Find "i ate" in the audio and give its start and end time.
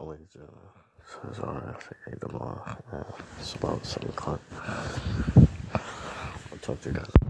2.06-2.20